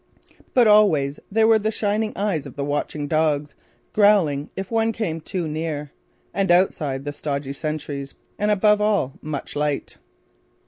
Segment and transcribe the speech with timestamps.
[0.55, 3.53] But always there were the shining eyes of the watching dogs,
[3.93, 5.91] growling, if one came too near,
[6.33, 9.99] and outside the stodgy sentries; and above all, much light.